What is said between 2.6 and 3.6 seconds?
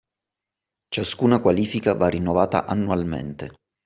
annualmente